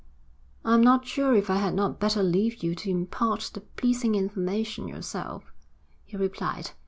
'I'm 0.65 0.81
not 0.81 1.05
sure 1.05 1.35
if 1.35 1.47
I 1.51 1.57
had 1.57 1.75
not 1.75 1.99
better 1.99 2.23
leave 2.23 2.63
you 2.63 2.73
to 2.73 2.89
impart 2.89 3.51
the 3.53 3.61
pleasing 3.61 4.15
information 4.15 4.87
yourself,' 4.87 5.53
he 6.03 6.17
replied. 6.17 6.71